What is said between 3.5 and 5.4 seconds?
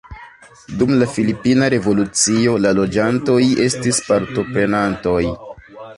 estis partoprenantoj.